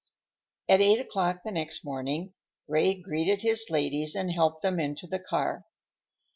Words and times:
At 0.67 0.81
eight 0.81 0.99
o'clock 0.99 1.41
the 1.45 1.51
next 1.51 1.85
morning 1.85 2.33
Ray 2.67 2.95
greeted 2.99 3.43
his 3.43 3.67
ladies 3.69 4.15
and 4.15 4.31
helped 4.31 4.63
them 4.63 4.79
into 4.79 5.05
the 5.05 5.19
car. 5.19 5.63